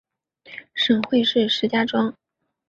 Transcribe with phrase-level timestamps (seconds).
[0.73, 2.17] 省会是石家庄市。